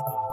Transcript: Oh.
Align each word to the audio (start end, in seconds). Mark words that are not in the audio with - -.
Oh. 0.00 0.27